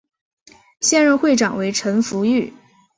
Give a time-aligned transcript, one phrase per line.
[0.79, 2.51] 现任会长为陈福裕。